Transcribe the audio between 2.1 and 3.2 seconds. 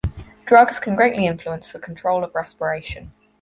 of respiration.